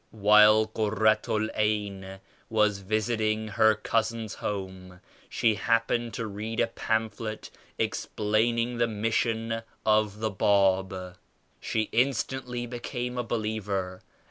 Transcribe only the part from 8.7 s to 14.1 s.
the Mission of the Bab. She instantly became a believer.